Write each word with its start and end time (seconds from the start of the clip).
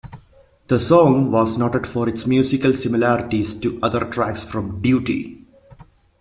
The 0.67 0.79
song 0.79 1.29
was 1.31 1.59
noted 1.59 1.85
for 1.85 2.09
its 2.09 2.25
musical 2.25 2.73
similarities 2.73 3.53
to 3.59 3.77
other 3.83 4.03
tracks 4.05 4.43
from 4.43 4.81
"Duty". 4.81 5.45